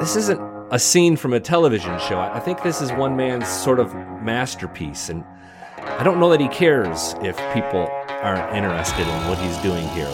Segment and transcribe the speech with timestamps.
[0.00, 0.40] This isn't
[0.70, 2.18] a scene from a television show.
[2.18, 5.24] I think this is one man's sort of masterpiece, and
[5.78, 10.08] I don't know that he cares if people aren't interested in what he's doing here.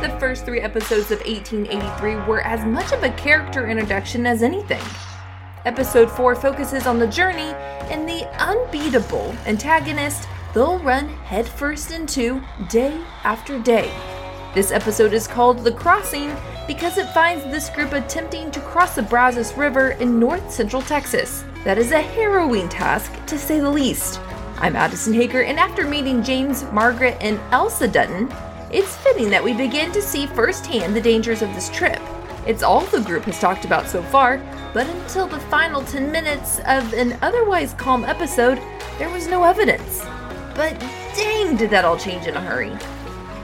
[0.00, 4.82] The first three episodes of 1883 were as much of a character introduction as anything.
[5.64, 7.52] Episode 4 focuses on the journey
[7.90, 13.92] and the unbeatable antagonist they'll run headfirst into day after day.
[14.54, 16.34] This episode is called The Crossing
[16.68, 21.44] because it finds this group attempting to cross the Brazos River in north central Texas.
[21.64, 24.20] That is a harrowing task, to say the least.
[24.58, 28.32] I'm Addison Hager, and after meeting James, Margaret, and Elsa Dutton,
[28.70, 32.00] it's fitting that we begin to see firsthand the dangers of this trip.
[32.46, 34.38] It's all the group has talked about so far,
[34.72, 38.60] but until the final 10 minutes of an otherwise calm episode,
[38.98, 40.04] there was no evidence.
[40.54, 40.78] But
[41.16, 42.72] dang, did that all change in a hurry.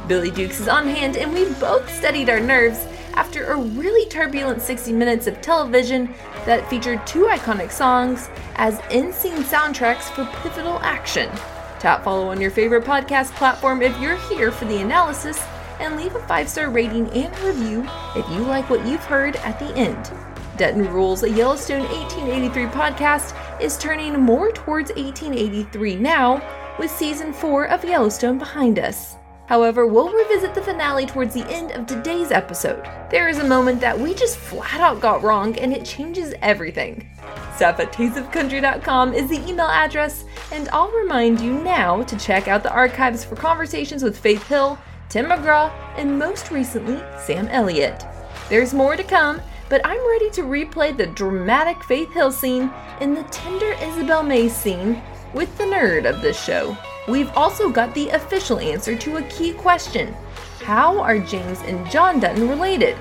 [0.06, 4.62] Billy Dukes is on hand, and we both steadied our nerves after a really turbulent
[4.62, 6.14] 60 minutes of television
[6.46, 11.30] that featured two iconic songs as in scene soundtracks for pivotal action.
[11.78, 15.40] Tap follow on your favorite podcast platform if you're here for the analysis,
[15.80, 19.58] and leave a five star rating and review if you like what you've heard at
[19.58, 20.12] the end.
[20.56, 26.42] Dutton Rules, a Yellowstone 1883 podcast, is turning more towards 1883 now
[26.80, 29.16] with season 4 of Yellowstone behind us.
[29.46, 32.88] However, we'll revisit the finale towards the end of today's episode.
[33.10, 37.06] There is a moment that we just flat out got wrong and it changes everything.
[37.54, 42.62] Staff at tasteofcountry.com is the email address, and I'll remind you now to check out
[42.62, 44.78] the archives for conversations with Faith Hill,
[45.10, 48.06] Tim McGraw, and most recently, Sam Elliott.
[48.48, 52.70] There's more to come, but I'm ready to replay the dramatic Faith Hill scene
[53.00, 55.02] and the tender Isabel May scene
[55.32, 56.76] with the nerd of this show.
[57.08, 60.14] We've also got the official answer to a key question
[60.62, 62.96] How are James and John Dutton related?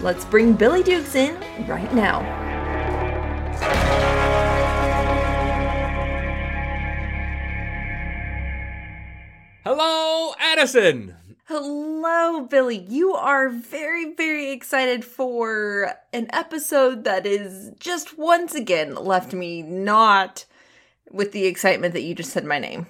[0.00, 1.36] Let's bring Billy Dukes in
[1.66, 2.44] right now.
[9.64, 11.16] Hello, Addison!
[11.46, 12.86] Hello, Billy.
[12.88, 19.62] You are very, very excited for an episode that is just once again left me
[19.62, 20.46] not
[21.14, 22.86] with the excitement that you just said my name.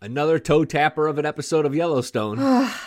[0.00, 2.68] Another toe tapper of an episode of Yellowstone.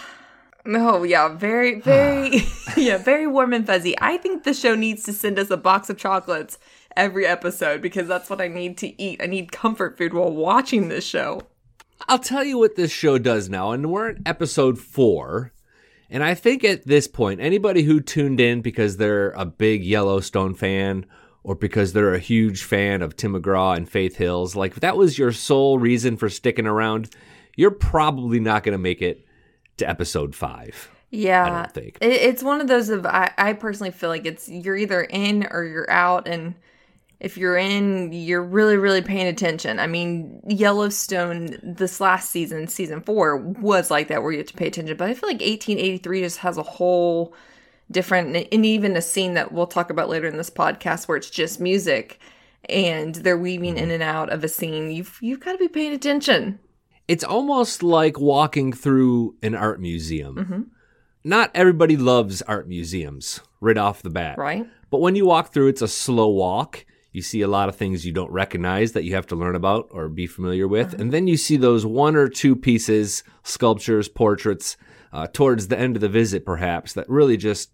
[0.63, 2.43] Oh yeah, very, very,
[2.77, 3.95] yeah, very warm and fuzzy.
[3.99, 6.59] I think the show needs to send us a box of chocolates
[6.95, 9.21] every episode because that's what I need to eat.
[9.23, 11.41] I need comfort food while watching this show.
[12.07, 15.51] I'll tell you what this show does now, and we're in episode four.
[16.09, 20.53] And I think at this point, anybody who tuned in because they're a big Yellowstone
[20.53, 21.05] fan
[21.43, 24.97] or because they're a huge fan of Tim McGraw and Faith Hills, like if that
[24.97, 27.09] was your sole reason for sticking around,
[27.55, 29.25] you're probably not going to make it
[29.77, 30.89] to episode five.
[31.09, 31.97] Yeah, I don't think.
[31.99, 35.65] It's one of those of I, I personally feel like it's you're either in or
[35.65, 36.55] you're out, and
[37.19, 39.77] if you're in, you're really really paying attention.
[39.77, 44.53] I mean, Yellowstone this last season, season four, was like that where you have to
[44.53, 44.95] pay attention.
[44.95, 47.35] But I feel like 1883 just has a whole
[47.91, 51.29] different, and even a scene that we'll talk about later in this podcast where it's
[51.29, 52.19] just music
[52.69, 54.91] and they're weaving in and out of a scene.
[54.91, 56.59] You've you've got to be paying attention.
[57.07, 60.35] It's almost like walking through an art museum.
[60.35, 60.61] Mm-hmm.
[61.23, 64.37] Not everybody loves art museums right off the bat.
[64.37, 64.67] Right.
[64.89, 66.85] But when you walk through, it's a slow walk.
[67.11, 69.89] You see a lot of things you don't recognize that you have to learn about
[69.91, 70.93] or be familiar with.
[70.93, 74.77] And then you see those one or two pieces, sculptures, portraits,
[75.11, 77.71] uh, towards the end of the visit, perhaps, that really just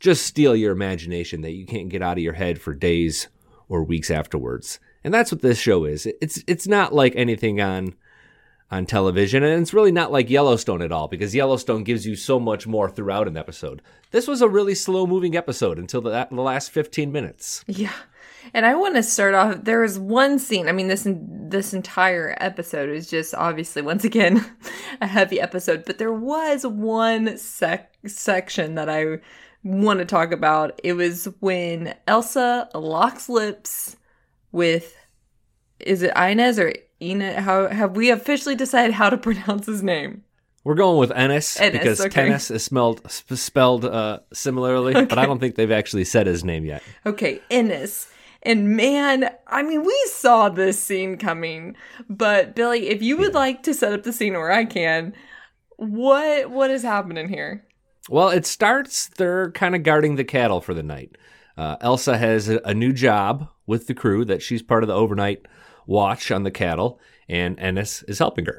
[0.00, 3.28] just steal your imagination that you can't get out of your head for days
[3.68, 4.78] or weeks afterwards.
[5.04, 6.06] And that's what this show is.
[6.20, 7.94] It's it's not like anything on
[8.70, 12.38] on television, and it's really not like Yellowstone at all because Yellowstone gives you so
[12.38, 13.80] much more throughout an episode.
[14.10, 17.64] This was a really slow moving episode until the, the last 15 minutes.
[17.66, 17.94] Yeah.
[18.54, 19.64] And I want to start off.
[19.64, 20.68] There was one scene.
[20.68, 24.44] I mean, this this entire episode is just obviously once again
[25.00, 29.18] a heavy episode, but there was one sec- section that I
[29.62, 30.80] want to talk about.
[30.82, 33.96] It was when Elsa locks lips
[34.52, 34.94] with
[35.80, 37.40] is it Inez or Ina?
[37.40, 40.24] How have we officially decided how to pronounce his name?
[40.64, 42.10] We're going with Ennis, Ennis, because okay.
[42.10, 46.44] tennis is spelled sp- spelled uh, similarly, but I don't think they've actually said his
[46.44, 46.82] name yet.
[47.06, 48.08] Okay, Ennis.
[48.42, 51.74] And man, I mean, we saw this scene coming.
[52.08, 55.14] But Billy, if you would like to set up the scene where I can,
[55.76, 57.64] what what is happening here?
[58.08, 59.08] Well, it starts.
[59.08, 61.16] They're kind of guarding the cattle for the night.
[61.56, 64.94] Uh, Elsa has a, a new job with the crew that she's part of the
[64.94, 65.46] overnight
[65.86, 68.58] watch on the cattle, and Ennis is helping her.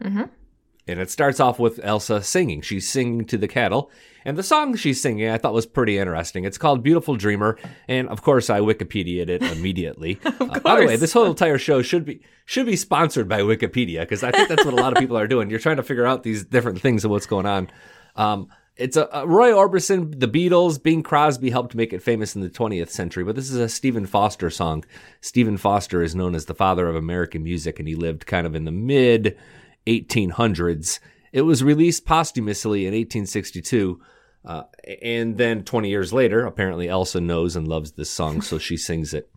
[0.87, 2.61] And it starts off with Elsa singing.
[2.61, 3.91] She's singing to the cattle.
[4.25, 6.45] And the song she's singing I thought was pretty interesting.
[6.45, 7.59] It's called Beautiful Dreamer.
[7.87, 10.19] And of course, I Wikipedia'd it immediately.
[10.25, 13.41] Of Uh, by the way, this whole entire show should be should be sponsored by
[13.41, 15.49] Wikipedia because I think that's what a lot of people are doing.
[15.51, 17.69] You're trying to figure out these different things and what's going on.
[18.15, 18.47] Um,
[18.79, 22.49] it's a, a Roy Orbison, the Beatles, Bing Crosby helped make it famous in the
[22.49, 24.85] 20th century, but this is a Stephen Foster song.
[25.19, 28.55] Stephen Foster is known as the father of American music, and he lived kind of
[28.55, 29.37] in the mid
[29.85, 30.99] 1800s.
[31.33, 34.01] It was released posthumously in 1862.
[34.45, 34.63] Uh,
[35.01, 39.13] and then 20 years later, apparently Elsa knows and loves this song, so she sings
[39.13, 39.29] it.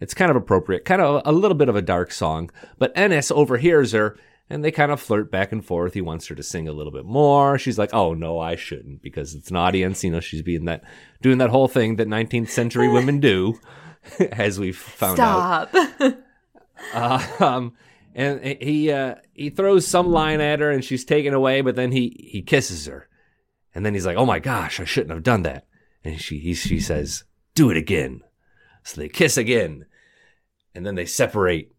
[0.00, 3.30] It's kind of appropriate, kind of a little bit of a dark song, but Ennis
[3.30, 4.16] overhears her
[4.48, 5.94] and they kind of flirt back and forth.
[5.94, 7.58] He wants her to sing a little bit more.
[7.58, 10.04] She's like, "Oh no, I shouldn't," because it's an audience.
[10.04, 10.84] You know, she's being that
[11.20, 13.58] doing that whole thing that 19th century women do,
[14.32, 15.70] as we've found out.
[15.70, 16.18] Stop.
[16.92, 17.72] Uh, um,
[18.14, 21.60] and he uh, he throws some line at her, and she's taken away.
[21.60, 23.08] But then he he kisses her,
[23.74, 25.66] and then he's like, "Oh my gosh, I shouldn't have done that."
[26.04, 28.22] And she he, she says, "Do it again."
[28.84, 29.86] So they kiss again,
[30.74, 31.72] and then they separate.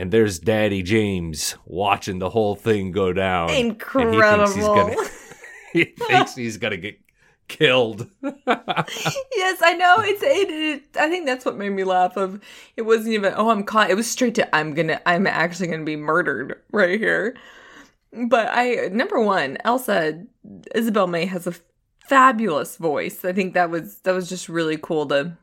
[0.00, 3.50] And there's Daddy James watching the whole thing go down.
[3.50, 4.46] and Incredible.
[4.46, 4.96] He thinks he's gonna,
[5.74, 6.98] he thinks he's gonna get
[7.48, 8.08] killed.
[8.22, 9.96] yes, I know.
[9.98, 10.82] It's it, it.
[10.98, 12.16] I think that's what made me laugh.
[12.16, 12.40] Of
[12.78, 13.34] it wasn't even.
[13.36, 13.90] Oh, I'm caught.
[13.90, 14.56] It was straight to.
[14.56, 15.02] I'm gonna.
[15.04, 17.36] I'm actually gonna be murdered right here.
[18.10, 20.24] But I number one, Elsa
[20.74, 21.52] Isabel May has a
[22.08, 23.22] fabulous voice.
[23.22, 25.36] I think that was that was just really cool to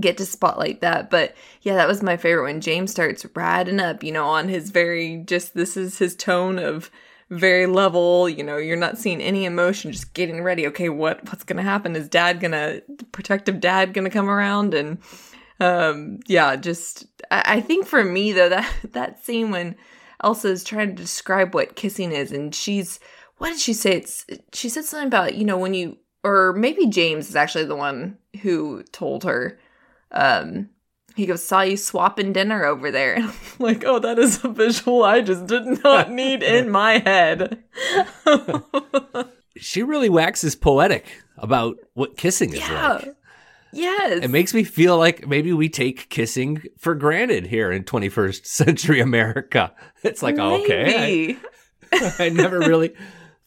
[0.00, 1.10] get to spotlight that.
[1.10, 4.70] But yeah, that was my favorite when James starts riding up, you know, on his
[4.70, 6.90] very just this is his tone of
[7.30, 10.66] very level, you know, you're not seeing any emotion, just getting ready.
[10.68, 11.96] Okay, what what's gonna happen?
[11.96, 12.80] Is dad gonna
[13.12, 14.98] protective dad gonna come around and
[15.60, 19.76] um yeah, just I, I think for me though, that that scene when
[20.22, 23.00] Elsa is trying to describe what kissing is and she's
[23.38, 23.92] what did she say?
[23.92, 27.76] It's she said something about, you know, when you or maybe James is actually the
[27.76, 29.58] one who told her
[30.12, 30.68] um
[31.14, 34.48] he goes saw you swapping dinner over there and I'm like oh that is a
[34.48, 37.62] visual i just did not need in my head
[39.56, 41.06] she really waxes poetic
[41.38, 43.14] about what kissing is yeah like.
[43.72, 48.46] yes It makes me feel like maybe we take kissing for granted here in 21st
[48.46, 49.72] century America.
[50.02, 51.36] It's like, oh, okay,
[51.92, 52.94] I, I never really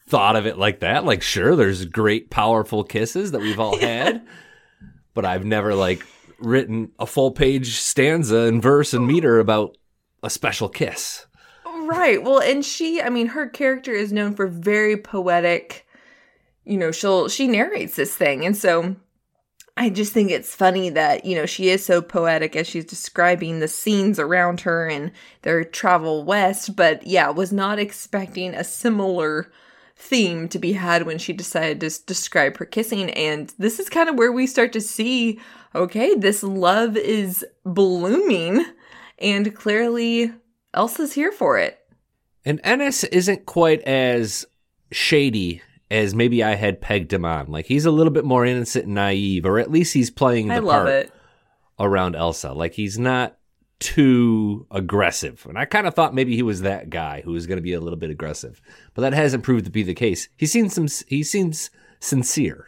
[0.08, 1.06] thought of it like that.
[1.06, 4.26] Like, sure, there's great, powerful kisses that we've all had,
[5.14, 6.06] but I've never like
[6.42, 9.78] written a full page stanza and verse and meter about
[10.24, 11.26] a special kiss.
[11.66, 12.22] Right.
[12.22, 15.88] Well, and she, I mean, her character is known for very poetic,
[16.64, 18.46] you know, she'll, she narrates this thing.
[18.46, 18.96] And so
[19.76, 23.60] I just think it's funny that, you know, she is so poetic as she's describing
[23.60, 25.12] the scenes around her and
[25.42, 26.76] their travel west.
[26.76, 29.52] But yeah, was not expecting a similar
[30.02, 33.10] theme to be had when she decided to s- describe her kissing.
[33.12, 35.40] And this is kind of where we start to see
[35.76, 38.66] okay, this love is blooming.
[39.20, 40.32] And clearly,
[40.74, 41.78] Elsa's here for it.
[42.46, 44.46] And Ennis isn't quite as
[44.92, 47.48] shady as maybe I had pegged him on.
[47.52, 50.56] Like he's a little bit more innocent and naive, or at least he's playing the
[50.56, 51.12] I love part it.
[51.80, 52.54] around Elsa.
[52.54, 53.38] Like he's not
[53.80, 55.46] too aggressive.
[55.48, 57.74] And I kind of thought maybe he was that guy who was going to be
[57.74, 58.62] a little bit aggressive,
[58.94, 60.28] but that hasn't proved to be the case.
[60.36, 60.88] He seems some.
[61.08, 61.70] He seems
[62.00, 62.68] sincere.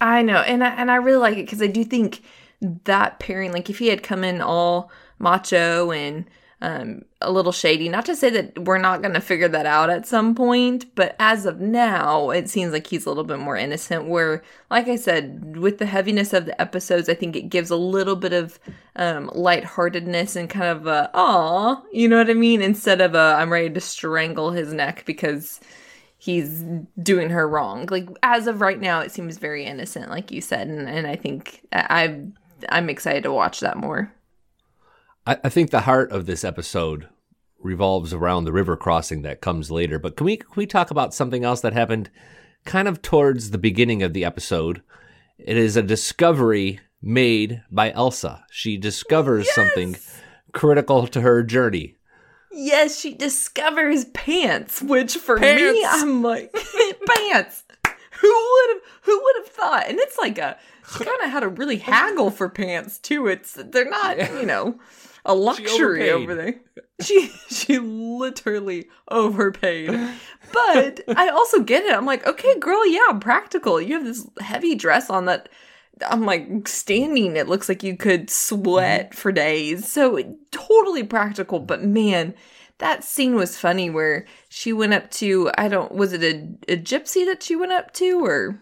[0.00, 2.22] I know, and I, and I really like it because I do think
[2.60, 6.24] that pairing, like if he had come in all macho and
[6.62, 9.88] um, a little shady, not to say that we're not going to figure that out
[9.88, 13.56] at some point, but as of now, it seems like he's a little bit more
[13.56, 14.06] innocent.
[14.06, 17.76] Where, like I said, with the heaviness of the episodes, I think it gives a
[17.76, 18.58] little bit of
[18.96, 23.36] um, lightheartedness and kind of a aw, you know what I mean, instead of a
[23.38, 25.60] I'm ready to strangle his neck because
[26.18, 26.62] he's
[27.02, 27.86] doing her wrong.
[27.90, 31.16] Like as of right now, it seems very innocent, like you said, and, and I
[31.16, 32.34] think I I'm-
[32.68, 34.12] I'm excited to watch that more.
[35.30, 37.08] I, I think the heart of this episode
[37.60, 39.98] revolves around the river crossing that comes later.
[39.98, 42.10] But can we can we talk about something else that happened
[42.64, 44.82] kind of towards the beginning of the episode?
[45.38, 48.44] It is a discovery made by Elsa.
[48.50, 49.96] She discovers something
[50.52, 51.96] critical to her journey.
[52.50, 56.52] Yes, she discovers pants, which for me, I'm like
[57.06, 57.62] pants.
[58.20, 58.82] Who would have?
[59.02, 59.84] Who would have thought?
[59.88, 60.58] And it's like a
[60.92, 63.28] she kind of had to really haggle for pants too.
[63.28, 64.78] It's they're not, you know,
[65.24, 66.60] a luxury over there.
[67.00, 69.98] She she literally overpaid.
[70.52, 71.94] But I also get it.
[71.94, 73.80] I'm like, okay, girl, yeah, practical.
[73.80, 75.48] You have this heavy dress on that.
[76.06, 77.36] I'm like standing.
[77.36, 79.16] It looks like you could sweat mm-hmm.
[79.16, 79.90] for days.
[79.90, 81.58] So totally practical.
[81.58, 82.34] But man,
[82.80, 86.76] that scene was funny where she went up to I don't was it a, a
[86.76, 88.60] gypsy that she went up to or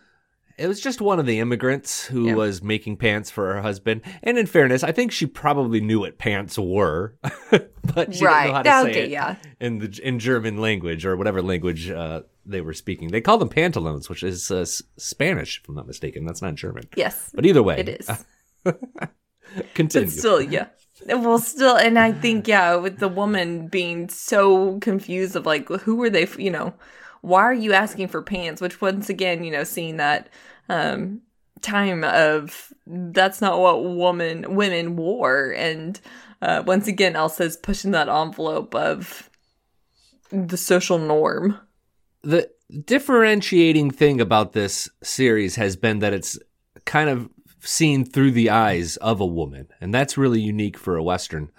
[0.59, 2.35] It was just one of the immigrants who Yeah.
[2.35, 4.03] was making pants for her husband.
[4.25, 7.17] And in fairness, I think she probably knew what pants were,
[7.50, 11.07] but she didn't know how to say okay it yeah in the in German language
[11.07, 13.09] or whatever language uh, they were speaking.
[13.09, 16.27] They call them pantaloons, which is uh, Spanish, if I'm not mistaken.
[16.27, 16.85] That's not German.
[16.97, 18.25] yes But either way, it is.
[19.75, 20.07] Continue.
[20.07, 20.67] But still, yeah.
[21.07, 25.95] Well, still, and I think, yeah, with the woman being so confused of like, who
[25.97, 26.75] were they, you know,
[27.20, 28.60] why are you asking for pants?
[28.60, 30.28] Which, once again, you know, seeing that
[30.68, 31.22] um,
[31.62, 36.00] time of that's not what woman women wore, and
[36.40, 39.28] uh, once again, Elsa's pushing that envelope of
[40.30, 41.58] the social norm.
[42.22, 42.50] the
[42.84, 46.38] differentiating thing about this series has been that it's
[46.84, 51.02] kind of seen through the eyes of a woman, and that's really unique for a
[51.02, 51.50] western.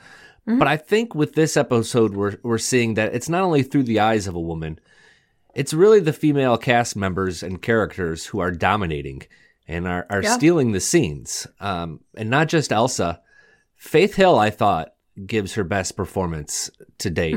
[0.45, 3.99] But I think with this episode, we're we're seeing that it's not only through the
[3.99, 4.79] eyes of a woman;
[5.55, 9.23] it's really the female cast members and characters who are dominating
[9.67, 10.35] and are are Yeah.
[10.35, 13.21] stealing the scenes, um, and not just Elsa.
[13.75, 14.93] Faith Hill, I thought,
[15.25, 17.35] gives her best performance to date,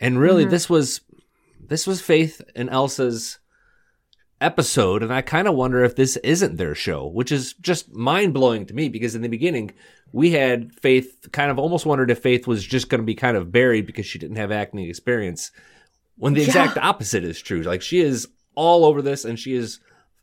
[0.00, 1.00] and really, this was
[1.68, 3.38] this was Faith and Elsa's
[4.40, 8.34] episode, and I kind of wonder if this isn't their show, which is just mind
[8.34, 9.70] blowing to me because in the beginning
[10.12, 13.36] we had Faith kind of almost wondered if Faith was just going to be kind
[13.36, 15.50] of buried because she didn't have acting experience,
[16.22, 16.46] when the Yeah.
[16.46, 17.62] exact opposite is true.
[17.62, 19.80] Like she is all over this, and she is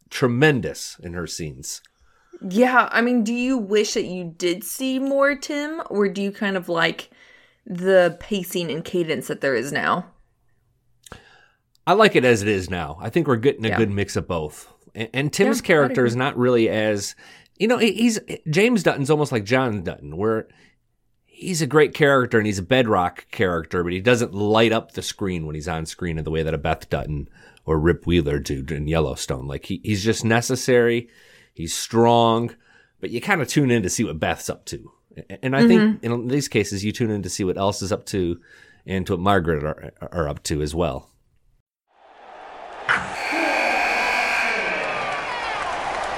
[0.09, 1.81] tremendous in her scenes.
[2.49, 6.31] Yeah, I mean, do you wish that you did see more Tim, or do you
[6.31, 7.09] kind of like
[7.65, 10.05] the pacing and cadence that there is now?
[11.85, 12.97] I like it as it is now.
[13.01, 13.77] I think we're getting a Yeah.
[13.77, 14.69] good mix of both.
[14.95, 17.13] And, and Tim's Yeah, character is not really as,
[17.57, 20.47] you know, he's James Dutton's almost like John Dutton, where
[21.39, 25.01] he's a great character and he's a bedrock character, but he doesn't light up the
[25.01, 27.29] screen when he's on screen in the way that a Beth Dutton
[27.65, 29.47] or Rip Wheeler do in Yellowstone.
[29.47, 31.09] Like he, he's just necessary.
[31.53, 32.55] He's strong,
[32.99, 34.91] but you kind of tune in to see what Beth's up to.
[35.41, 36.05] And I think mm-hmm.
[36.05, 38.39] in these cases, you tune in to see what Elsa's up to
[38.85, 41.08] and to what Margaret are, are up to as well.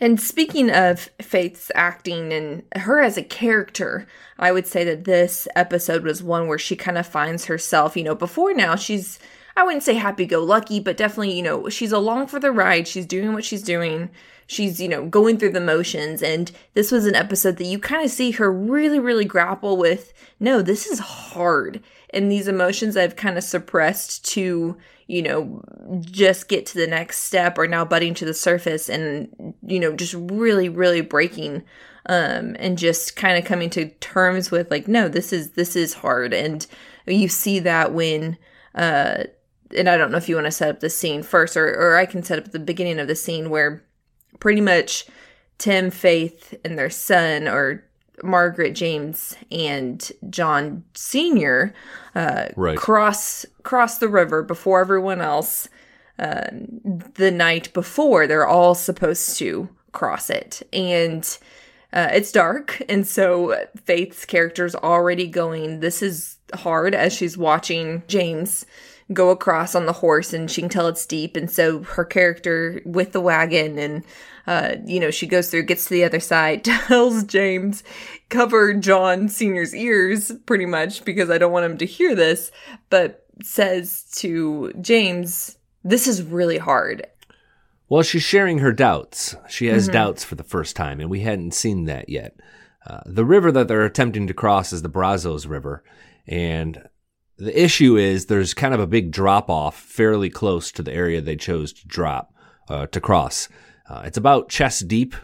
[0.00, 4.06] And speaking of Faith's acting and her as a character,
[4.38, 8.02] I would say that this episode was one where she kind of finds herself, you
[8.02, 9.18] know, before now she's
[9.56, 12.88] I wouldn't say happy go lucky, but definitely, you know, she's along for the ride.
[12.88, 14.08] She's doing what she's doing.
[14.46, 16.22] She's, you know, going through the motions.
[16.22, 20.12] And this was an episode that you kind of see her really, really grapple with
[20.38, 21.82] no, this is hard.
[22.12, 24.76] And these emotions I've kind of suppressed to,
[25.10, 25.60] you know,
[26.00, 29.94] just get to the next step are now budding to the surface and, you know,
[29.96, 31.64] just really, really breaking
[32.06, 35.94] um and just kind of coming to terms with like no this is this is
[35.94, 36.32] hard.
[36.32, 36.66] And
[37.06, 38.38] you see that when
[38.74, 39.24] uh
[39.76, 41.96] and I don't know if you want to set up the scene first or or
[41.96, 43.84] I can set up the beginning of the scene where
[44.38, 45.06] pretty much
[45.58, 47.84] Tim Faith and their son or
[48.22, 51.74] Margaret James and John Senior
[52.14, 52.76] uh, Right.
[52.76, 55.68] cross cross the river before everyone else
[56.18, 56.48] uh,
[57.14, 58.26] the night before.
[58.26, 61.38] They're all supposed to cross it, and
[61.92, 65.80] uh, it's dark, and so Faith's character's already going.
[65.80, 68.66] This is hard as she's watching James
[69.12, 72.80] go across on the horse and she can tell it's deep and so her character
[72.84, 74.04] with the wagon and
[74.46, 77.82] uh, you know she goes through gets to the other side tells james
[78.28, 82.52] cover john senior's ears pretty much because i don't want him to hear this
[82.88, 87.06] but says to james this is really hard
[87.88, 89.34] Well, she's sharing her doubts.
[89.48, 92.36] She has doubts for the first time, and we hadn't seen that yet.
[92.86, 95.82] Uh, the river that they're attempting to cross is the Brazos River,
[96.24, 96.88] and
[97.40, 101.20] the issue is there's kind of a big drop off fairly close to the area
[101.20, 102.34] they chose to drop
[102.68, 103.48] uh, to cross.
[103.88, 105.14] Uh, it's about chest deep,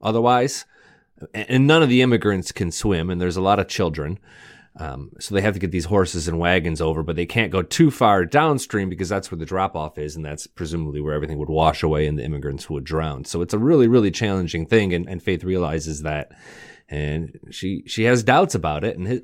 [0.00, 0.64] otherwise,
[1.34, 4.18] and none of the immigrants can swim, and there's a lot of children.
[4.76, 7.60] Um, so they have to get these horses and wagons over, but they can't go
[7.62, 11.38] too far downstream because that's where the drop off is, and that's presumably where everything
[11.38, 13.24] would wash away and the immigrants would drown.
[13.24, 16.30] So it's a really, really challenging thing, and, and Faith realizes that,
[16.88, 19.22] and she she has doubts about it, and his,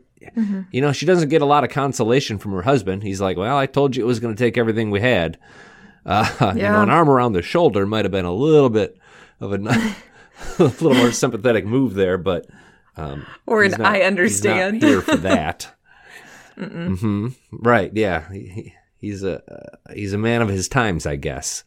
[0.71, 3.03] you know she doesn't get a lot of consolation from her husband.
[3.03, 5.39] He's like, "Well, I told you it was going to take everything we had."
[6.05, 8.97] Uh, You know, an arm around the shoulder might have been a little bit
[9.41, 9.57] of a,
[10.59, 12.47] a little more sympathetic move there, but.
[12.99, 15.71] Um, or an not- i understand here for that.
[16.57, 17.91] hmm Right?
[17.95, 18.31] Yeah.
[18.33, 21.65] He, he- he's a uh, he's a man of his times, I guess.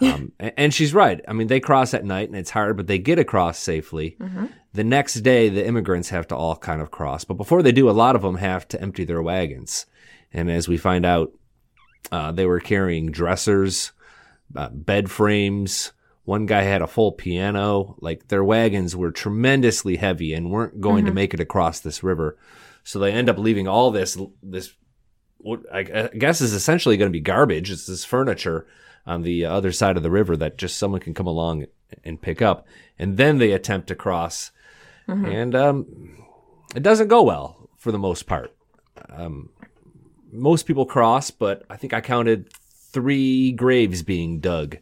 [0.00, 1.20] Um, and, she's right.
[1.26, 4.16] I mean, they cross at night, and it's hard, but they get across safely.
[4.72, 7.90] The next day, the immigrants have to all kind of cross, but before they do,
[7.90, 9.86] a lot of them have to empty their wagons.
[10.32, 11.32] And as we find out,
[12.12, 13.92] uh, they were carrying dressers,
[14.54, 15.92] uh, bed frames.
[16.24, 17.96] One guy had a full piano.
[18.00, 22.38] Like their wagons were tremendously heavy and weren't going to make it across this river.
[22.84, 24.74] So they end up leaving all this, this,
[25.38, 27.70] what I guess is essentially going to be garbage.
[27.70, 28.66] It's this furniture
[29.06, 31.66] on the other side of the river that just someone can come along
[32.04, 32.66] and pick up.
[32.98, 34.50] And then they attempt to cross.
[35.24, 36.24] And um,
[36.74, 38.54] it doesn't go well for the most part.
[39.08, 39.50] Um,
[40.30, 44.76] most people cross, but I think I counted three graves being dug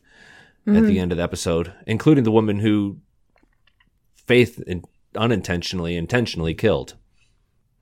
[0.66, 2.98] at the end of the episode, including the woman who
[4.26, 4.82] Faith in,
[5.14, 6.96] unintentionally, intentionally killed.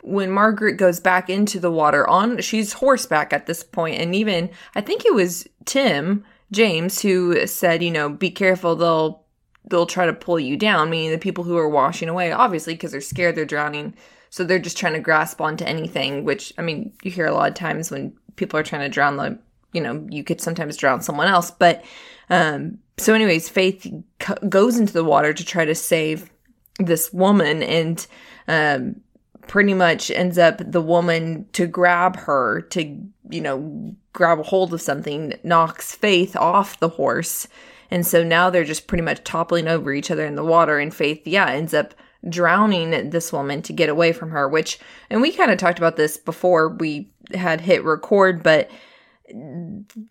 [0.05, 4.51] When Margaret goes back into the water on she's horseback at this point and even
[4.75, 9.25] I think it was Tim James who said, you know, be careful they'll
[9.71, 12.93] they'll try to pull you down, meaning the people who are washing away obviously because
[12.93, 13.95] they're scared they're drowning.
[14.29, 17.49] So they're just trying to grasp onto anything, which I mean, you hear a lot
[17.49, 19.39] of times when people are trying to drown the,
[19.73, 21.83] you know, you could sometimes drown someone else, but
[22.29, 26.31] um so anyways, Faith c- goes into the water to try to save
[26.79, 28.07] this woman and
[28.49, 29.01] um
[29.47, 32.85] pretty much ends up the woman to grab her to
[33.31, 37.49] you know grab a hold of something knocks faith off the horse.
[37.91, 40.95] And so now they're just pretty much toppling over each other in the water and
[40.95, 41.95] faith yeah ends up
[42.29, 44.79] drowning this woman to get away from her which
[45.11, 48.71] and we kind of talked about this before we had hit record but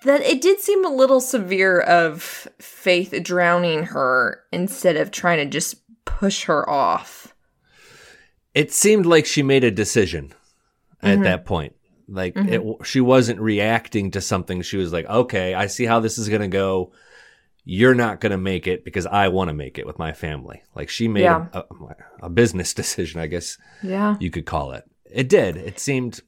[0.03, 5.45] that it did seem a little severe of faith drowning her instead of trying to
[5.45, 7.32] just push her off
[8.53, 10.33] It seemed like she made a decision
[11.01, 11.23] at mm-hmm.
[11.23, 11.75] that point.
[12.07, 12.83] Like it, mm-hmm.
[12.83, 14.61] she wasn't reacting to something.
[14.61, 16.91] She was like, "Okay, I see how this is going to go.
[17.65, 20.61] You're not going to make it because I want to make it with my family."
[20.75, 21.47] Like she made Yeah.
[21.53, 24.83] a, a, a business decision, I guess yeah you could call it.
[25.09, 25.57] It did.
[25.57, 26.19] It seemed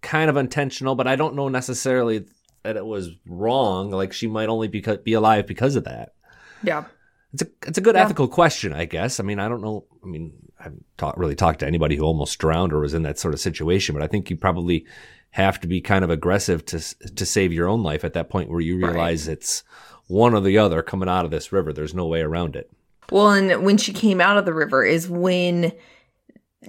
[0.00, 2.24] kind of intentional, but I don't know necessarily
[2.62, 3.90] that it was wrong.
[3.90, 6.14] Like she might only be, be alive because of that.
[6.62, 6.84] yeah
[7.32, 8.04] It's a it's a good Yeah.
[8.04, 9.20] ethical question, I guess.
[9.20, 9.84] I mean, I don't know.
[10.02, 10.84] I mean, I haven't
[11.16, 14.02] really talked to anybody who almost drowned or was in that sort of situation, but
[14.02, 14.86] I think you probably
[15.30, 16.80] have to be kind of aggressive to
[17.14, 19.62] to save your own life at that point where you realize it's
[20.06, 21.72] one or the other coming out of this river.
[21.72, 22.70] There's no way around it.
[23.10, 25.72] Well, and when she came out of the river is when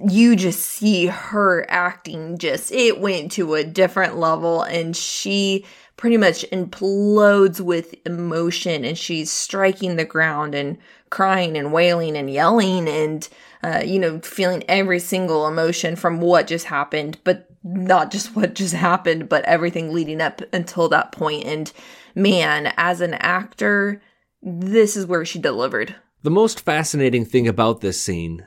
[0.08, 6.16] you just see her acting just it went to a different level and she pretty
[6.16, 10.78] much implodes with emotion and she's striking the ground and
[11.10, 13.28] crying and wailing and yelling and
[13.62, 18.54] uh, you know feeling every single emotion from what just happened but not just what
[18.54, 21.44] just happened but everything leading up until that point.
[21.44, 21.72] And
[22.14, 24.02] man as an actor
[24.42, 25.94] this is where she delivered.
[26.22, 28.44] The most fascinating thing about this scene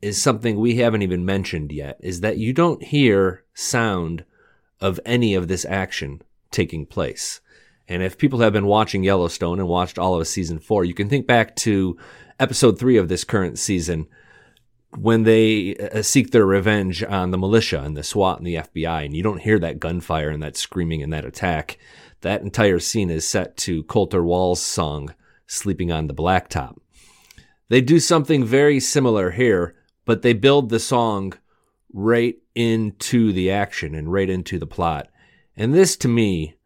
[0.00, 4.24] is something we haven't even mentioned yet is that you don't hear sound
[4.80, 6.22] of any of this action
[6.54, 7.40] taking place.
[7.86, 11.08] And if people have been watching Yellowstone and watched all of season four, you can
[11.08, 11.98] think back to
[12.40, 14.06] episode three of this current season
[14.96, 19.04] when they uh, seek their revenge on the militia and the SWAT and the FBI,
[19.04, 21.78] and you don't hear that gunfire and that screaming and that attack.
[22.20, 25.14] That entire scene is set to Colter Wall's song,
[25.46, 26.78] Sleeping on the Blacktop.
[27.68, 31.34] They do something very similar here, but they build the song
[31.92, 35.08] right into the action and right into the plot.
[35.56, 36.56] And this to me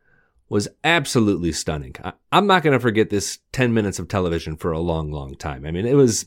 [0.48, 1.94] was absolutely stunning.
[2.02, 5.34] I, am not going to forget this 10 minutes of television for a long, long
[5.34, 5.66] time.
[5.66, 6.26] I mean, it was.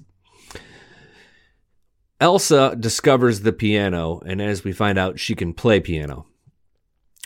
[2.20, 6.28] Elsa discovers the piano, and as we find out, she can play piano.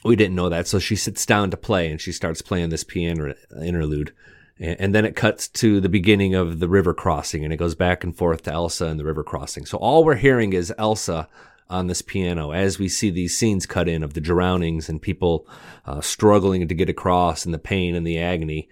[0.06, 2.84] We didn't know that, so she sits down to play and she starts playing this
[2.84, 4.14] piano interlude.
[4.58, 8.06] And then it cuts to the beginning of the river crossing and it goes back
[8.06, 9.66] and forth to Elsa and the river crossing.
[9.66, 11.28] So all we're hearing is Elsa
[11.70, 15.48] on this piano as we see these scenes cut in of the drownings and people
[15.86, 18.70] uh, struggling to get across and the pain and the agony.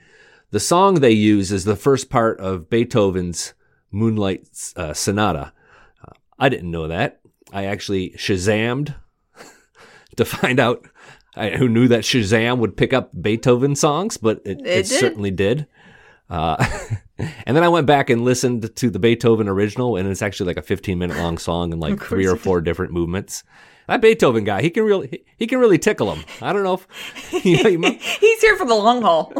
[0.51, 3.53] The song they use is the first part of Beethoven's
[3.91, 5.53] Moonlight uh, Sonata.
[6.03, 7.21] Uh, I didn't know that.
[7.51, 8.95] I actually Shazammed
[10.17, 10.87] to find out
[11.35, 15.31] I, who knew that Shazam would pick up Beethoven songs, but it, it, it certainly
[15.31, 15.67] did.
[16.33, 16.65] Uh,
[17.45, 20.57] and then I went back and listened to the Beethoven original, and it's actually like
[20.57, 23.43] a 15 minute long song and like three or four different movements.
[23.87, 26.25] That Beethoven guy, he can really he, he can really tickle him.
[26.41, 28.01] I don't know if you know, you might...
[28.01, 29.31] he's here for the long haul.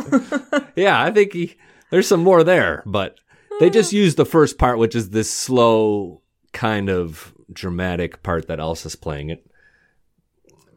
[0.76, 1.56] yeah, I think he
[1.90, 3.18] there's some more there, but
[3.60, 8.60] they just used the first part, which is this slow kind of dramatic part that
[8.60, 9.32] Elsa's playing.
[9.32, 9.48] It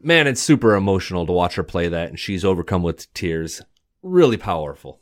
[0.01, 3.61] man, it's super emotional to watch her play that, and she's overcome with tears.
[4.01, 5.01] Really powerful.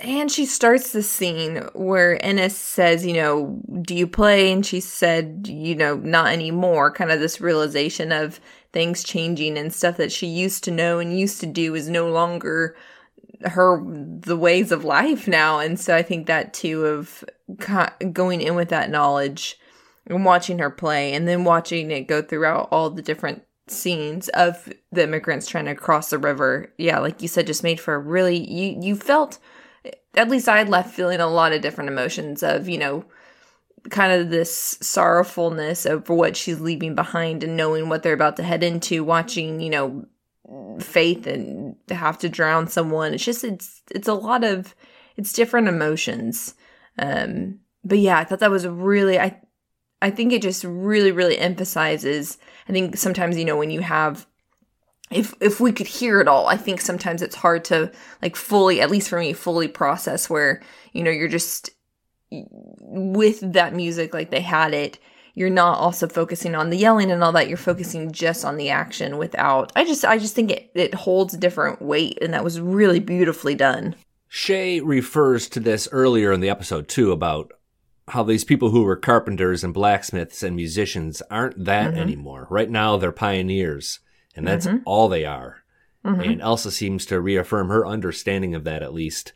[0.00, 4.52] And she starts the scene where Ennis says, you know, do you play?
[4.52, 6.92] And she said, you know, not anymore.
[6.92, 8.38] Kind of this realization of
[8.72, 12.08] things changing and stuff that she used to know and used to do is no
[12.08, 12.76] longer
[13.44, 15.58] her the ways of life now.
[15.58, 17.24] And so I think that too of
[18.12, 19.58] going in with that knowledge
[20.06, 24.72] and watching her play and then watching it go throughout all the different scenes of
[24.92, 26.72] the immigrants trying to cross the river.
[26.78, 29.38] Yeah, like you said, just made for a really you you felt
[30.14, 33.04] at least I left feeling a lot of different emotions of, you know,
[33.90, 38.42] kind of this sorrowfulness over what she's leaving behind and knowing what they're about to
[38.42, 40.06] head into, watching, you know,
[40.80, 43.14] faith and have to drown someone.
[43.14, 44.74] It's just it's it's a lot of
[45.16, 46.54] it's different emotions.
[46.98, 49.40] Um but yeah, I thought that was really I
[50.00, 54.26] I think it just really really emphasizes I think sometimes you know when you have
[55.10, 57.90] if if we could hear it all i think sometimes it's hard to
[58.22, 61.70] like fully at least for me fully process where you know you're just
[62.30, 64.98] with that music like they had it
[65.34, 68.68] you're not also focusing on the yelling and all that you're focusing just on the
[68.68, 72.60] action without i just i just think it, it holds different weight and that was
[72.60, 73.94] really beautifully done.
[74.30, 77.52] Shea refers to this earlier in the episode too about
[78.08, 82.00] how these people who were carpenters and blacksmiths and musicians aren't that mm-hmm.
[82.00, 82.46] anymore.
[82.50, 84.00] Right now they're pioneers
[84.38, 84.82] and that's mm-hmm.
[84.86, 85.64] all they are.
[86.04, 86.20] Mm-hmm.
[86.20, 89.32] And Elsa seems to reaffirm her understanding of that at least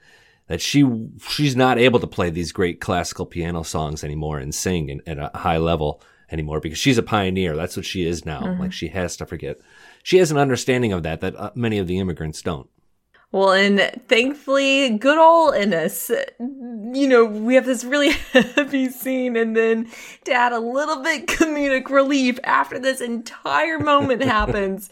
[0.47, 0.89] that she
[1.29, 5.19] she's not able to play these great classical piano songs anymore and sing in, at
[5.19, 7.57] a high level anymore because she's a pioneer.
[7.57, 8.43] That's what she is now.
[8.43, 8.61] Mm-hmm.
[8.61, 9.59] Like she has to forget.
[10.05, 12.69] She has an understanding of that that uh, many of the immigrants don't.
[13.33, 19.57] Well, and thankfully, good old Ennis, you know, we have this really heavy scene, and
[19.57, 19.89] then
[20.25, 24.91] to add a little bit comedic relief after this entire moment happens,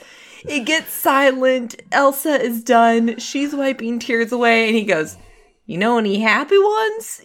[0.48, 1.82] it gets silent.
[1.92, 3.18] Elsa is done.
[3.18, 5.18] She's wiping tears away, and he goes,
[5.66, 7.20] You know any happy ones?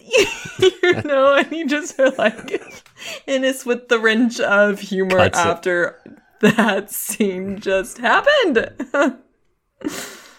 [0.58, 2.62] you know, and he just like
[3.26, 6.18] Ennis with the wrench of humor Cuts after it.
[6.40, 8.68] that scene just happened.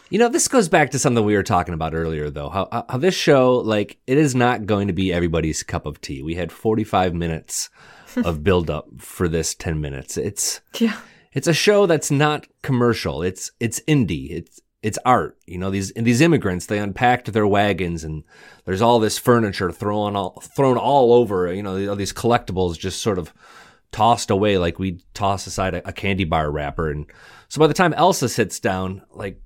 [0.09, 2.49] You know, this goes back to something we were talking about earlier, though.
[2.49, 6.21] How, how this show, like, it is not going to be everybody's cup of tea.
[6.21, 7.69] We had 45 minutes
[8.15, 10.17] of build up for this 10 minutes.
[10.17, 10.97] It's yeah.
[11.33, 13.21] It's a show that's not commercial.
[13.21, 14.31] It's it's indie.
[14.31, 15.37] It's it's art.
[15.45, 18.23] You know, these these immigrants, they unpacked their wagons and
[18.65, 23.01] there's all this furniture thrown all thrown all over, you know, all these collectibles just
[23.01, 23.33] sort of
[23.91, 27.05] tossed away like we toss aside a, a candy bar wrapper and
[27.49, 29.39] so by the time Elsa sits down, like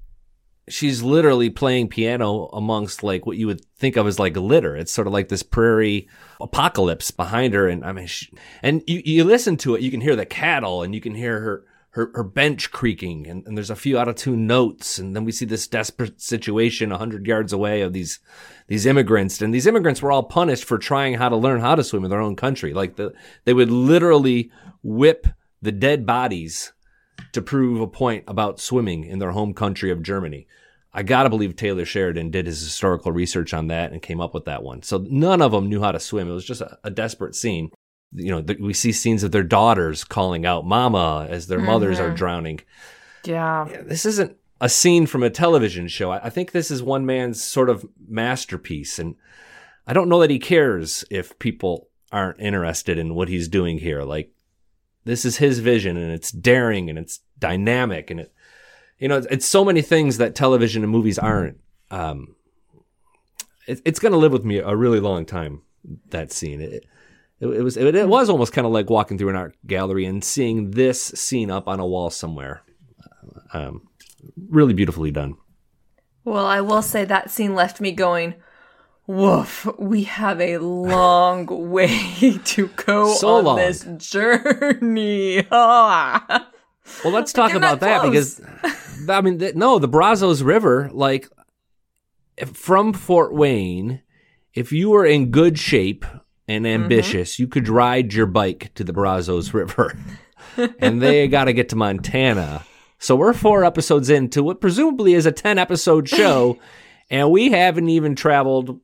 [0.67, 4.75] she's literally playing piano amongst like what you would think of as like litter.
[4.75, 6.07] It's sort of like this prairie
[6.39, 7.67] apocalypse behind her.
[7.67, 10.83] And I mean, she, and you, you listen to it, you can hear the cattle
[10.83, 14.07] and you can hear her, her, her bench creaking and, and there's a few out
[14.07, 14.97] of tune notes.
[14.97, 18.19] And then we see this desperate situation a hundred yards away of these,
[18.67, 19.41] these immigrants.
[19.41, 22.09] And these immigrants were all punished for trying how to learn how to swim in
[22.09, 22.73] their own country.
[22.73, 23.13] Like the,
[23.45, 24.51] they would literally
[24.83, 25.27] whip
[25.61, 26.71] the dead bodies
[27.33, 30.47] to prove a point about swimming in their home country of Germany.
[30.93, 34.45] I gotta believe Taylor Sheridan did his historical research on that and came up with
[34.45, 34.81] that one.
[34.81, 36.29] So none of them knew how to swim.
[36.29, 37.71] It was just a, a desperate scene.
[38.13, 41.67] You know, th- we see scenes of their daughters calling out "Mama" as their mm-hmm.
[41.67, 42.15] mothers are mm-hmm.
[42.15, 42.59] drowning.
[43.23, 43.67] Yeah.
[43.69, 43.83] yeah.
[43.83, 46.11] this isn't a scene from a television show.
[46.11, 49.15] I, I think this is one man's sort of masterpiece, and
[49.87, 54.03] I don't know that he cares if people aren't interested in what he's doing here.
[54.03, 54.33] Like
[55.05, 58.33] this is his vision and it's daring and it's dynamic and it
[58.99, 61.59] you know it's, it's so many things that television and movies aren't
[61.89, 62.35] um
[63.67, 65.61] it, it's going to live with me a really long time
[66.09, 66.61] that scene.
[66.61, 66.85] It,
[67.39, 70.05] it, it was it, it was almost kind of like walking through an art gallery
[70.05, 72.63] and seeing this scene up on a wall somewhere.
[73.53, 73.87] Um
[74.49, 75.35] really beautifully done.
[76.23, 78.35] Well, I will say that scene left me going,
[79.07, 83.55] woof, we have a long way to go So on long.
[83.57, 85.45] this journey.
[87.05, 88.41] Well, let's talk You're about that because
[89.07, 91.29] I mean, th- no, the Brazos River, like
[92.37, 93.99] if- from Fort Worth,
[94.53, 96.03] if you were in good shape
[96.49, 96.83] and Mm-hmm.
[96.83, 99.97] ambitious, you could ride your bike to the Brazos River,
[100.79, 102.65] and they got to get to Montana.
[102.99, 106.59] So we're four episodes into what presumably is a ten episode show,
[107.09, 108.81] and we haven't even traveled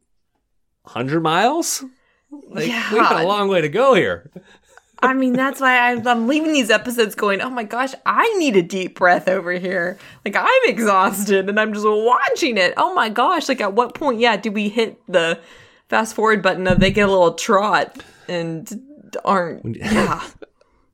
[0.87, 1.83] hundred miles.
[2.31, 4.29] Like, we got a long way to go here.
[4.99, 8.63] I mean, that's why I'm, leaving these episodes going, oh my gosh, I need a
[8.63, 9.97] deep breath over here.
[10.25, 12.73] Like, I'm exhausted and I'm just watching it.
[12.77, 13.47] Oh my gosh.
[13.47, 15.39] Like, at what point, yeah, do we hit the
[15.87, 18.67] fast forward button of they get a little trot and
[19.23, 20.23] aren't, yeah.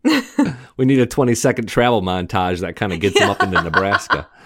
[0.76, 4.28] We need a 20 second travel montage that kind of gets them up into Nebraska.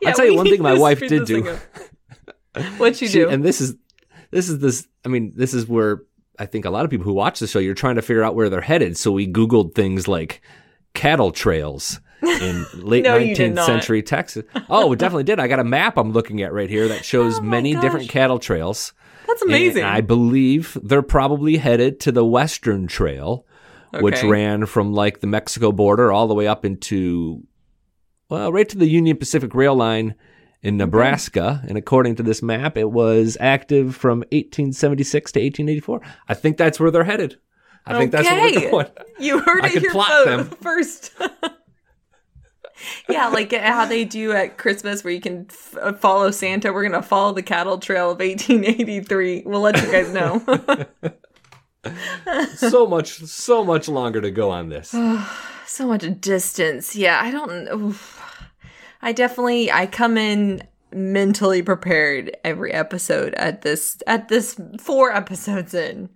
[0.00, 1.58] Yeah, I'll tell you one thing my wife did do.
[2.78, 3.28] What'd you She- do?
[3.28, 3.74] and this is
[4.36, 6.02] this is this I mean, this is where
[6.38, 8.34] I think a lot of people who watch the show, you're trying to figure out
[8.34, 8.98] where they're headed.
[8.98, 10.42] So we Googled things like
[10.92, 14.44] cattle trails in late No, 19th century Texas.
[14.68, 15.40] Oh, it definitely did.
[15.40, 17.82] I got a map I'm looking at right here that shows Oh many gosh.
[17.82, 18.92] different cattle trails.
[19.26, 19.84] That's And amazing.
[19.84, 23.46] I believe they're probably headed to the Western Trail,
[24.00, 27.42] which ran from like the Mexico border all the way up into,
[28.28, 30.14] well, right to the Union Pacific Rail line
[30.66, 31.62] in Nebraska.
[31.68, 36.00] And according to this map, it was active from 1876 to 1884.
[36.28, 37.38] I think that's where they're headed.
[37.86, 38.64] I think that's where Okay.
[38.66, 38.86] we're going.
[39.20, 41.12] You heard I it here fo- first.
[43.08, 46.72] yeah, like how they do at Christmas, where you can f- uh, follow Santa.
[46.72, 49.44] We're gonna follow the cattle trail of 1883.
[49.46, 50.42] We'll let you guys know.
[52.56, 54.92] so much, so much longer to go on this.
[55.66, 56.96] so much distance.
[56.96, 57.68] Yeah, I don't.
[57.68, 58.15] oof.
[59.02, 65.74] I definitely I come in mentally prepared every episode at this at this four episodes
[65.74, 66.08] in.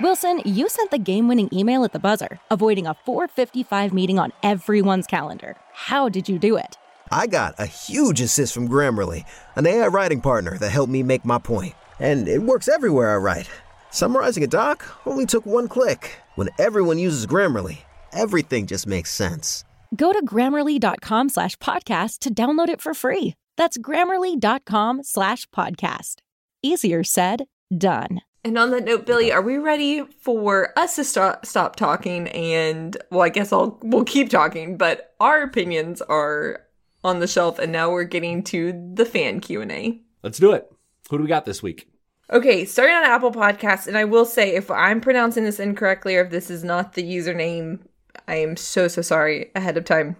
[0.00, 5.06] Wilson, you sent the game-winning email at the buzzer, avoiding a 4:55 meeting on everyone's
[5.06, 5.56] calendar.
[5.72, 6.76] How did you do it?
[7.10, 9.24] I got a huge assist from Grammarly,
[9.56, 11.74] an AI writing partner that helped me make my point.
[11.98, 13.48] And it works everywhere I write.
[13.90, 16.18] Summarizing a doc only took one click.
[16.34, 17.78] When everyone uses Grammarly,
[18.12, 19.64] everything just makes sense.
[19.96, 23.34] Go to grammarly.com slash podcast to download it for free.
[23.56, 26.16] That's grammarly.com slash podcast.
[26.62, 27.44] Easier said,
[27.76, 28.20] done.
[28.44, 32.28] And on that note, Billy, are we ready for us to stop stop talking?
[32.28, 36.60] And well, I guess I'll we'll keep talking, but our opinions are
[37.02, 40.00] on the shelf, and now we're getting to the fan Q and A.
[40.22, 40.70] Let's do it.
[41.10, 41.90] Who do we got this week?
[42.30, 46.24] Okay, starting on Apple Podcasts, and I will say if I'm pronouncing this incorrectly or
[46.24, 47.80] if this is not the username,
[48.26, 50.16] I am so so sorry ahead of time.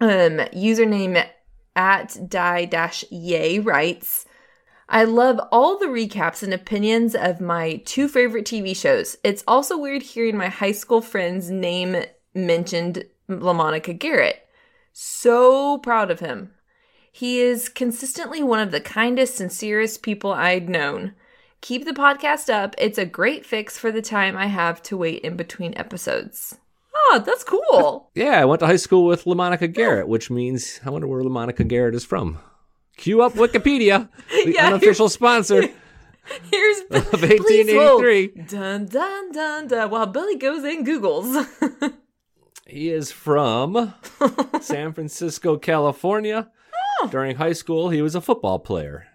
[0.00, 1.26] Um, username
[1.74, 4.26] at die dash yay writes.
[4.88, 9.16] I love all the recaps and opinions of my two favorite TV shows.
[9.24, 14.46] It's also weird hearing my high school friend's name mentioned, LaMonica Garrett.
[14.92, 16.52] So proud of him.
[17.10, 21.14] He is consistently one of the kindest, sincerest people I'd known.
[21.62, 22.74] Keep the podcast up.
[22.78, 26.58] It's a great fix for the time I have to wait in between episodes.
[27.08, 28.10] Oh, that's cool.
[28.14, 31.66] Yeah, I went to high school with LaMonica Garrett, which means I wonder where LaMonica
[31.68, 32.38] Garrett is from.
[32.96, 34.08] Cue up Wikipedia,
[34.44, 35.62] the Yeah, unofficial sponsor
[36.50, 38.02] Here's of please hold.
[38.02, 38.28] 1883.
[38.48, 39.90] Dun dun dun dun.
[39.90, 41.46] While Billy goes and Googles.
[42.66, 43.94] He is from
[44.60, 46.50] San Francisco, California.
[47.10, 49.06] During high school, he was a football player.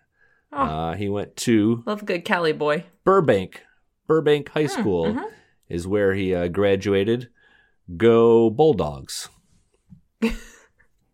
[0.53, 2.85] Uh, he went to Love a good Cali boy.
[3.03, 3.61] Burbank.
[4.07, 5.19] Burbank High School
[5.67, 7.29] is where he uh, graduated.
[7.97, 9.29] Go Bulldogs.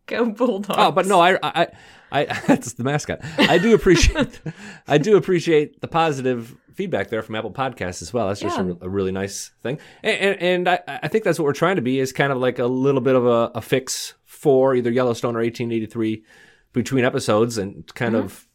[0.06, 0.74] Go Bulldogs.
[0.78, 1.66] Oh, but no, I, I,
[2.10, 3.20] I, that's the mascot.
[3.38, 4.40] I do appreciate,
[4.86, 8.28] I do appreciate the positive feedback there from Apple Podcasts as well.
[8.28, 8.72] That's just Yeah.
[8.80, 11.76] a, a really nice thing, and, and, and I, I think that's what we're trying
[11.76, 14.90] to be is kind of like a little bit of a, a fix for either
[14.90, 16.24] Yellowstone or 1883
[16.72, 18.46] between episodes, and kind of,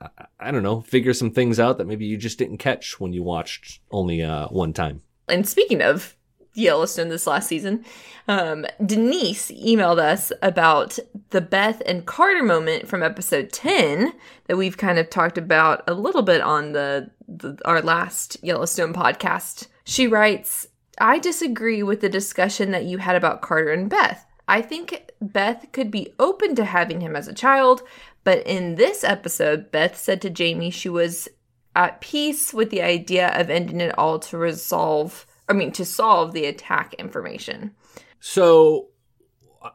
[0.00, 0.08] I,
[0.40, 3.22] I don't know, figure some things out that maybe you just didn't catch when you
[3.22, 5.02] watched only uh, one time.
[5.28, 6.16] And speaking of
[6.54, 7.84] Yellowstone this last season,
[8.28, 10.98] um, Denise emailed us about
[11.30, 14.12] the Beth and Carter moment from episode 10
[14.46, 18.94] that we've kind of talked about a little bit on the, the our last Yellowstone
[18.94, 19.66] podcast.
[19.84, 24.24] She writes, I disagree with the discussion that you had about Carter and Beth.
[24.46, 27.82] I think Beth could be open to having him as a child,
[28.24, 31.28] but in this episode, Beth said to Jamie she was
[31.76, 36.32] at peace with the idea of ending it all to resolve, I mean, to solve
[36.32, 37.72] the attack information.
[38.20, 38.88] So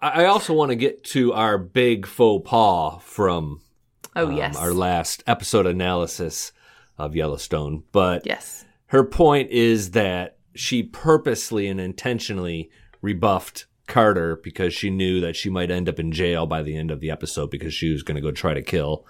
[0.02, 3.62] I also want to get to our big faux pas from
[4.16, 4.56] Oh, um, yes.
[4.56, 6.52] our last episode analysis
[6.98, 8.66] of Yellowstone, but yes.
[8.88, 12.70] her point is that she purposely and intentionally
[13.02, 16.92] rebuffed Carter because she knew that she might end up in jail by the end
[16.92, 19.06] of the episode because she was going to go try to kill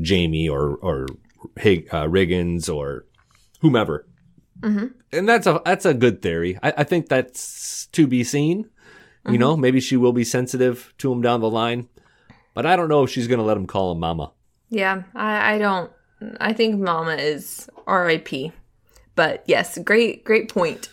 [0.00, 1.06] Jamie or or
[1.58, 3.06] Hig, uh, Riggins or
[3.60, 4.06] whomever.
[4.62, 6.58] And that's a that's a good theory.
[6.62, 8.68] I, I think that's to be seen.
[9.28, 11.88] You know, maybe she will be sensitive to him down the line,
[12.54, 14.30] but I don't know if she's going to let him call him Mama.
[14.70, 15.90] Yeah, I, I don't.
[16.40, 18.52] I think Mama is R.I.P.
[19.16, 20.90] But yes, great, great point.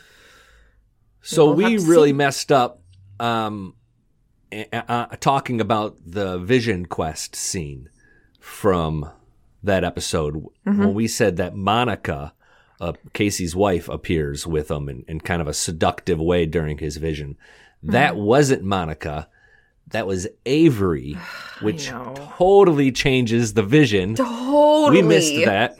[1.21, 2.13] So We'll we really see.
[2.13, 2.82] messed up
[3.19, 3.76] um,
[4.52, 7.89] uh, uh, talking about the Vision Quest scene
[8.39, 9.10] from
[9.62, 10.80] that episode Mm-hmm.
[10.80, 12.34] when we said that Monica,
[12.84, 16.98] uh, Casey's wife, appears with him in, in kind of a seductive way during his
[16.98, 17.38] vision.
[17.84, 17.91] Mm-hmm.
[17.91, 19.30] That wasn't Monica.
[19.88, 21.17] That was Avery,
[21.62, 24.15] which totally changes the vision.
[24.15, 25.02] Totally.
[25.02, 25.78] We missed that.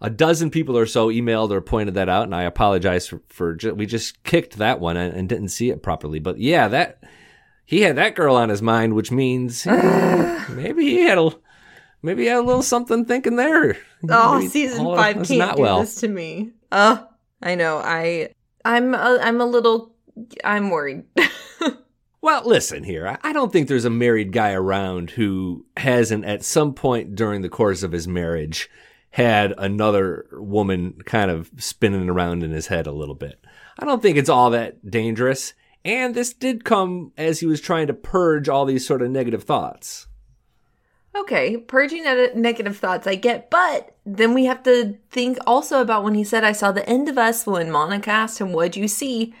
[0.00, 3.54] A dozen people or so emailed or pointed that out, and I apologize for, for
[3.54, 6.18] ju- we just kicked that one and, and didn't see it properly.
[6.18, 7.02] But yeah, that
[7.64, 9.64] he had that girl on his mind, which means
[10.50, 11.30] maybe he had a
[12.04, 13.76] maybe he had a little something thinking there.
[14.08, 15.80] Oh, Maybe season five can't not do well.
[15.80, 16.52] this to me.
[16.70, 16.98] Uh,
[17.42, 17.78] I know.
[17.78, 18.30] I,
[18.64, 19.94] I'm, a, I'm a little,
[20.44, 21.04] I'm worried.
[22.20, 23.06] Well, listen here.
[23.06, 27.42] I- I don't think there's a married guy around who hasn't, at some point during
[27.42, 28.70] the course of his marriage,
[29.10, 33.44] had another woman kind of spinning around in his head a little bit.
[33.78, 35.52] I don't think it's all that dangerous.
[35.84, 39.44] And this did come as he was trying to purge all these sort of negative
[39.44, 40.06] thoughts.
[41.14, 46.04] Okay, purging neg- negative thoughts, I get, but then we have to think also about
[46.04, 48.88] when he said, "I saw the end of us." When Monica asked him, "What'd you
[48.88, 49.34] see?"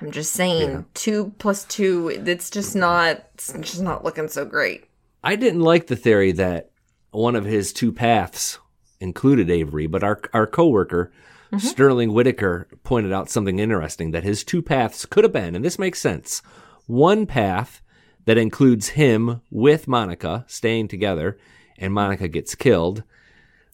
[0.00, 2.08] I'm just saying, two plus two.
[2.26, 4.84] It's just not, it's just not looking so great.
[5.24, 6.70] I didn't like the theory that
[7.12, 8.58] one of his two paths
[9.00, 11.12] included Avery, but our our coworker
[11.50, 11.66] mm-hmm.
[11.66, 15.78] Sterling Whitaker pointed out something interesting that his two paths could have been, and this
[15.78, 16.42] makes sense.
[16.86, 17.80] One path
[18.26, 21.38] that includes him with Monica staying together,
[21.78, 23.02] and Monica gets killed,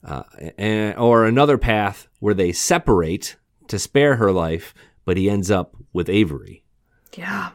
[0.05, 0.23] uh,
[0.57, 3.37] and, or another path where they separate
[3.69, 6.63] to spare her life, but he ends up with Avery.
[7.17, 7.51] Yeah.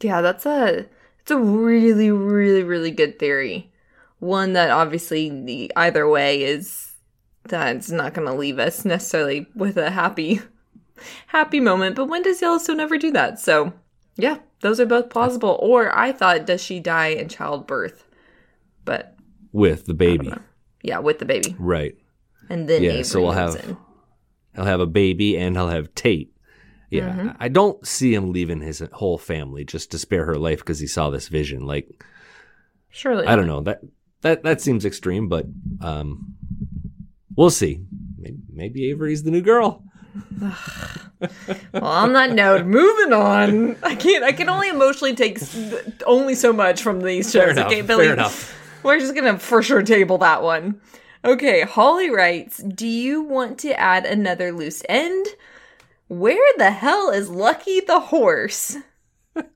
[0.00, 0.86] Yeah, that's a
[1.20, 3.72] it's a really really really good theory.
[4.18, 6.92] One that obviously the either way is
[7.44, 10.40] that's not going to leave us necessarily with a happy
[11.28, 13.38] happy moment, but when does Yellowstone ever do that?
[13.38, 13.72] So,
[14.16, 15.58] yeah, those are both plausible.
[15.62, 18.04] Or I thought does she die in childbirth?
[18.84, 19.16] But
[19.52, 20.32] With the baby,
[20.82, 21.54] yeah, with the baby.
[21.58, 21.94] right?
[22.48, 23.76] And then Yeah, Avery so we'll have- in.
[24.54, 26.32] He'll have a baby and he'll have Tate.
[26.88, 27.28] Yeah, Mm-hmm.
[27.40, 30.86] I don't see him leaving his whole family just to spare her life because he
[30.86, 31.66] saw this vision.
[31.66, 32.02] Like,
[32.88, 33.26] Surely.
[33.26, 33.80] I don't know that
[34.22, 35.46] that that seems extreme, but
[35.82, 36.36] um,
[37.36, 37.84] we'll see.
[38.16, 39.82] Maybe, maybe Avery's the new girl.
[41.72, 43.76] Well, on that note, moving on.
[43.82, 44.24] I can't.
[44.24, 45.38] I can only emotionally take
[46.06, 47.42] only so much from these shows.
[47.42, 48.04] Fair enough, okay, Billy.
[48.06, 48.52] fair enough.
[48.82, 50.80] We're just gonna for sure table that one.
[51.24, 55.26] Okay, Holly writes, "Do you want to add another loose end?
[56.08, 58.76] Where the hell is Lucky the horse?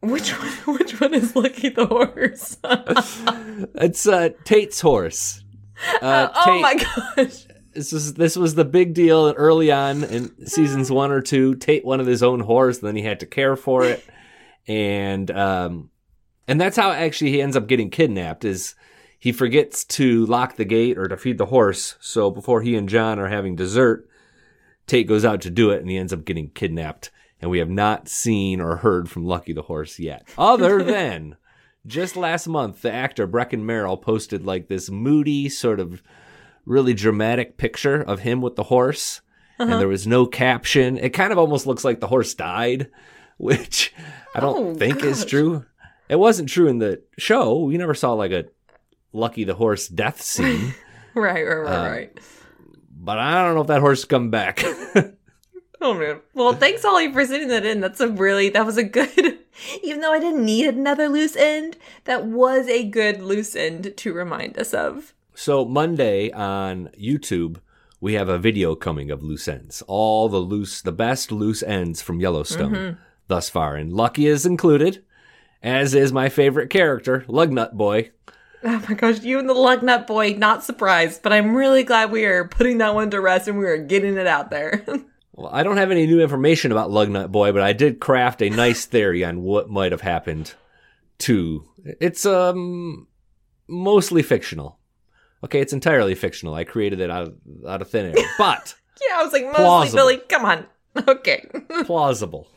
[0.00, 0.48] Which one?
[0.78, 2.56] Which one is Lucky the horse?
[3.74, 5.44] It's uh, Tate's horse.
[6.02, 7.46] Uh, oh Tate- my gosh!
[7.72, 11.54] This was this was the big deal early on in seasons one or two.
[11.54, 14.04] Tate wanted his own horse, and then he had to care for it,
[14.66, 15.90] and um,
[16.48, 18.44] and that's how actually he ends up getting kidnapped.
[18.44, 18.74] Is
[19.18, 21.96] he forgets to lock the gate or to feed the horse?
[22.00, 24.08] So before he and John are having dessert,
[24.86, 27.10] Tate goes out to do it, and he ends up getting kidnapped.
[27.40, 31.36] And we have not seen or heard from Lucky the horse yet, other than.
[31.86, 36.02] Just last month, the actor Brecken Merrill posted like this moody, sort of
[36.70, 39.20] really dramatic picture of him with the horse,
[39.58, 40.96] and there was no caption.
[40.96, 42.90] It kind of almost looks like the horse died,
[43.38, 43.92] which
[44.34, 45.64] I don't Oh, think is true.
[46.08, 47.58] It wasn't true in the show.
[47.64, 48.44] We never saw like a
[49.12, 50.72] Lucky the horse death scene,
[51.14, 52.20] Right, right, right, Uh, right.
[52.90, 54.62] but I don't know if that horse come back.
[55.82, 56.20] Oh man.
[56.34, 57.80] Well, thanks Holly for sending that in.
[57.80, 59.38] That's a really that was a good
[59.82, 64.12] even though I didn't need another loose end, that was a good loose end to
[64.12, 65.14] remind us of.
[65.40, 67.62] So Monday on YouTube,
[67.98, 69.82] we have a video coming of loose ends.
[69.86, 73.74] All the loose, the best loose ends from Yellowstone thus far.
[73.74, 75.02] And Lucky is included,
[75.62, 78.10] as is my favorite character, Lugnut Boy.
[78.62, 82.26] Oh my gosh, you and the Lugnut boy, not surprised, but I'm really glad we
[82.26, 84.84] are putting that one to rest and we are getting it out there.
[85.32, 88.50] Well, I don't have any new information about Lugnut Boy, but I did craft a
[88.50, 90.52] nice theory on what might have happened
[91.20, 91.66] to.
[91.98, 93.06] It's um
[93.66, 94.79] mostly fictional.
[95.44, 96.54] Okay, it's entirely fictional.
[96.54, 97.34] I created it out of,
[97.66, 99.98] out of thin air, but yeah, I was like, mostly Plausible.
[99.98, 100.66] Billy, come on.
[101.06, 101.46] Okay.
[101.84, 102.48] plausible.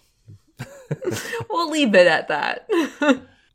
[1.49, 2.67] we'll leave it at that.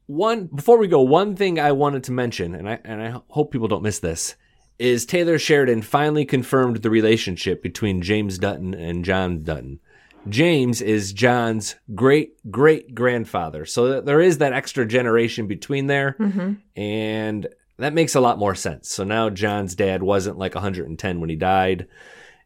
[0.06, 3.50] One before we go, one thing I wanted to mention, and I and I hope
[3.50, 4.36] people don't miss this,
[4.78, 9.80] is Taylor Sheridan finally confirmed the relationship between James Dutton and John Dutton.
[10.28, 16.54] James is John's great great grandfather, so there is that extra generation between there, mm-hmm.
[16.80, 17.46] and
[17.78, 18.90] that makes a lot more sense.
[18.90, 21.86] So now John's dad wasn't like 110 when he died,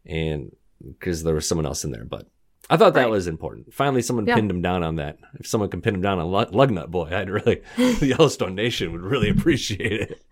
[0.06, 0.54] and
[0.98, 2.28] because there was someone else in there, but
[2.70, 3.10] I thought that Right.
[3.10, 3.72] was important.
[3.74, 4.34] Finally, someone Yeah.
[4.36, 5.18] pinned him down on that.
[5.38, 8.92] If someone can pin him down on Lug- Lugnut Boy, I'd really, the Yellowstone Nation
[8.92, 10.22] would really appreciate it.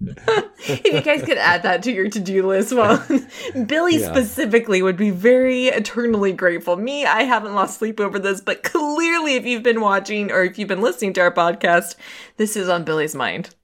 [0.00, 3.04] if you guys could add that to your to-do list, well,
[3.66, 4.12] Billy Yeah.
[4.12, 6.76] specifically would be very eternally grateful.
[6.76, 10.58] Me, I haven't lost sleep over this, but clearly if you've been watching or if
[10.58, 11.94] you've been listening to our podcast,
[12.36, 13.54] this is on Billy's mind.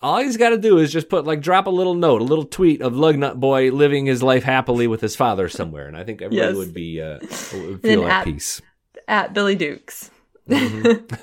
[0.00, 2.44] All he's got to do is just put like drop a little note, a little
[2.44, 6.22] tweet of Lugnut Boy living his life happily with his father somewhere, and I think
[6.22, 6.56] everybody Yes.
[6.56, 7.18] would be uh,
[7.66, 8.62] would feel at at- peace.
[9.08, 10.12] At Billy Dukes.
[10.48, 11.14] Mm-hmm.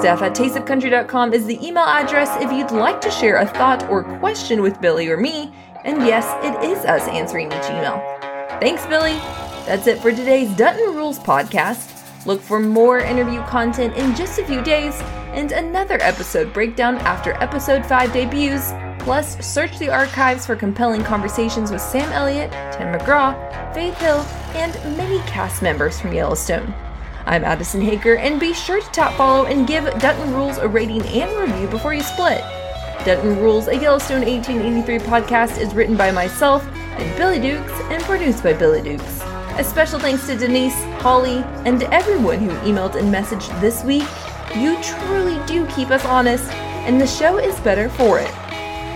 [0.00, 4.04] Staff at tasteofcountry.com is the email address if you'd like to share a thought or
[4.20, 5.52] question with Billy or me.
[5.84, 7.98] And yes, it is us answering each email.
[8.60, 9.14] Thanks, Billy.
[9.66, 11.97] That's it for today's Dutton Rules podcast.
[12.26, 14.94] Look for more interview content in just a few days
[15.32, 18.72] and another episode breakdown after episode 5 debuts.
[19.02, 23.34] Plus, search the archives for compelling conversations with Sam Elliott, Tim McGraw,
[23.72, 24.18] Faith Hill,
[24.54, 26.74] and many cast members from Yellowstone.
[27.24, 31.02] I'm Addison Haker, and be sure to tap follow and give Dutton Rules a rating
[31.02, 32.40] and review before you split.
[33.04, 36.66] Dutton Rules, a Yellowstone 1883 podcast, is written by myself
[36.98, 39.27] and Billy Dukes and produced by Billy Dukes.
[39.58, 44.06] A special thanks to Denise, Holly, and everyone who emailed and messaged this week.
[44.54, 46.48] You truly do keep us honest,
[46.86, 48.30] and the show is better for it.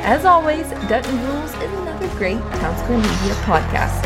[0.05, 4.03] As always, Dutton Rules is another great Town Square Media podcast.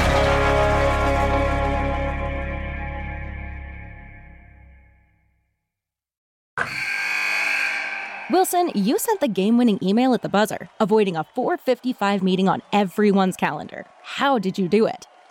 [8.30, 12.62] Wilson, you sent the game winning email at the buzzer, avoiding a 455 meeting on
[12.72, 13.84] everyone's calendar.
[14.02, 15.06] How did you do it?